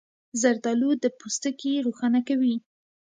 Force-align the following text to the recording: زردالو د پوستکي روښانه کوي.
زردالو 0.41 0.89
د 1.03 1.05
پوستکي 1.19 1.73
روښانه 1.85 2.19
کوي. 2.27 2.55